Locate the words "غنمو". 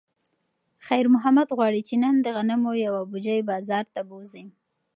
2.35-2.71